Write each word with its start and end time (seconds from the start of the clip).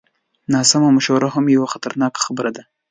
ناسمه 0.53 0.89
مشوره 0.97 1.27
هم 1.35 1.45
یوه 1.55 1.67
خطرناکه 1.73 2.19
خبره 2.25 2.51
ده. 2.55 2.63